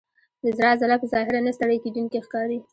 [0.43, 2.59] د زړه عضله په ظاهره نه ستړی کېدونکې ښکاري.